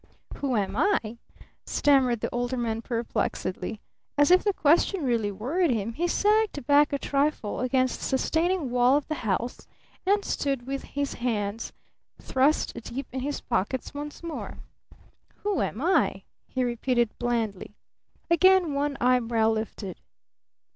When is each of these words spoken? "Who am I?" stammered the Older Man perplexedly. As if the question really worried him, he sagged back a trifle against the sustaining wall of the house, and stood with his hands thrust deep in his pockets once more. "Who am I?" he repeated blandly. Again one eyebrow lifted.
"Who 0.37 0.55
am 0.55 0.75
I?" 0.75 1.19
stammered 1.63 2.21
the 2.21 2.29
Older 2.33 2.57
Man 2.57 2.81
perplexedly. 2.81 3.81
As 4.17 4.31
if 4.31 4.43
the 4.43 4.51
question 4.51 5.05
really 5.05 5.31
worried 5.31 5.69
him, 5.69 5.93
he 5.93 6.07
sagged 6.07 6.65
back 6.65 6.91
a 6.91 6.97
trifle 6.97 7.59
against 7.59 7.99
the 7.99 8.05
sustaining 8.07 8.71
wall 8.71 8.97
of 8.97 9.07
the 9.07 9.13
house, 9.21 9.67
and 10.03 10.25
stood 10.25 10.65
with 10.65 10.81
his 10.81 11.13
hands 11.13 11.71
thrust 12.19 12.73
deep 12.81 13.05
in 13.11 13.19
his 13.19 13.41
pockets 13.41 13.93
once 13.93 14.23
more. 14.23 14.57
"Who 15.43 15.61
am 15.61 15.79
I?" 15.83 16.23
he 16.47 16.63
repeated 16.63 17.11
blandly. 17.19 17.75
Again 18.27 18.73
one 18.73 18.97
eyebrow 18.99 19.49
lifted. 19.51 19.99